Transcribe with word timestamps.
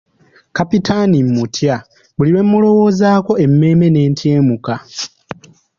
Kapitaani 0.57 1.17
mmutya, 1.25 1.75
buli 2.15 2.29
lwe 2.33 2.41
mmulowoozaako 2.45 3.31
emmeeme 3.45 3.85
n'entyemuka. 3.91 4.73